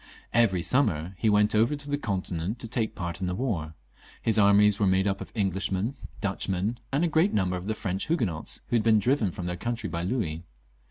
Every 0.33 0.63
summer 0.63 1.13
he 1.19 1.29
went 1.29 1.53
over 1.53 1.75
to 1.75 1.87
the 1.87 1.95
Continent 1.95 2.57
to 2.57 2.67
take 2.67 2.95
part 2.95 3.21
in 3.21 3.27
the 3.27 3.35
war; 3.35 3.75
his 4.19 4.39
armies 4.39 4.79
were 4.79 4.87
made 4.87 5.05
up 5.07 5.21
of 5.21 5.31
Englishmen, 5.35 5.93
Dutchmen, 6.21 6.79
and 6.91 7.03
a 7.03 7.07
great 7.07 7.35
number 7.35 7.55
of 7.55 7.67
the 7.67 7.75
French 7.75 8.07
Huguenots 8.07 8.61
who 8.69 8.75
had 8.75 8.83
been 8.83 8.97
driven 8.97 9.29
from 9.31 9.45
their 9.45 9.57
country 9.57 9.89
by 9.89 10.01
Louis. 10.01 10.43